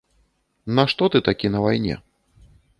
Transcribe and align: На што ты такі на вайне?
На 0.79 0.85
што 0.95 1.03
ты 1.17 1.23
такі 1.29 1.53
на 1.59 1.63
вайне? 1.67 2.01